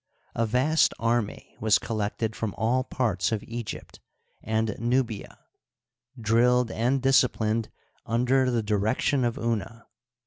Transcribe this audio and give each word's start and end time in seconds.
A 0.33 0.47
vast 0.47 0.95
army 0.97 1.55
was 1.59 1.77
collected 1.77 2.35
from 2.35 2.55
all 2.55 2.83
parts 2.83 3.31
of 3.31 3.43
Egypt 3.43 3.99
and 4.41 4.75
Nubia, 4.79 5.37
drilled 6.19 6.71
and 6.71 6.99
disciplined 7.03 7.69
under 8.03 8.49
the 8.49 8.63
direction 8.63 9.23
of 9.23 9.37
Una. 9.37 9.85